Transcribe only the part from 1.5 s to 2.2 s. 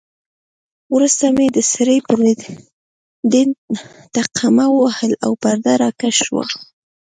د سرې